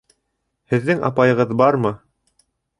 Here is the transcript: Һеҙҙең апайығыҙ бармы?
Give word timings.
Һеҙҙең 0.75 1.05
апайығыҙ 1.11 1.55
бармы? 1.65 1.95